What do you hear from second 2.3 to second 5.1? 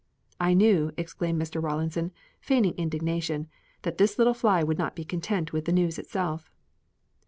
feigning indignation, "that this little fly would not be